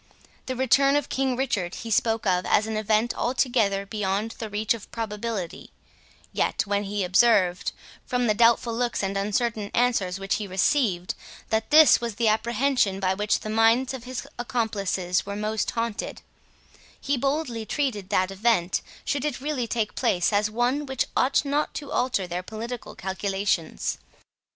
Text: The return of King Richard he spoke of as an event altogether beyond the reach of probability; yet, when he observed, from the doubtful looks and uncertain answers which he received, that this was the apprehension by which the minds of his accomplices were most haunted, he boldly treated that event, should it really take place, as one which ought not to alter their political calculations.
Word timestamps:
The 0.47 0.55
return 0.55 0.95
of 0.95 1.09
King 1.09 1.35
Richard 1.35 1.75
he 1.85 1.91
spoke 1.91 2.25
of 2.25 2.43
as 2.47 2.65
an 2.65 2.75
event 2.75 3.13
altogether 3.13 3.85
beyond 3.85 4.31
the 4.39 4.49
reach 4.49 4.73
of 4.73 4.89
probability; 4.91 5.73
yet, 6.33 6.65
when 6.65 6.85
he 6.85 7.03
observed, 7.03 7.71
from 8.07 8.25
the 8.25 8.33
doubtful 8.33 8.73
looks 8.75 9.03
and 9.03 9.15
uncertain 9.15 9.69
answers 9.75 10.19
which 10.19 10.37
he 10.37 10.47
received, 10.47 11.13
that 11.49 11.69
this 11.69 12.01
was 12.01 12.15
the 12.15 12.29
apprehension 12.29 12.99
by 12.99 13.13
which 13.13 13.41
the 13.41 13.49
minds 13.51 13.93
of 13.93 14.05
his 14.05 14.27
accomplices 14.39 15.23
were 15.27 15.35
most 15.35 15.69
haunted, 15.69 16.23
he 16.99 17.15
boldly 17.15 17.63
treated 17.63 18.09
that 18.09 18.31
event, 18.31 18.81
should 19.05 19.23
it 19.23 19.39
really 19.39 19.67
take 19.67 19.93
place, 19.93 20.33
as 20.33 20.49
one 20.49 20.87
which 20.87 21.05
ought 21.15 21.45
not 21.45 21.75
to 21.75 21.91
alter 21.91 22.25
their 22.25 22.41
political 22.41 22.95
calculations. 22.95 23.99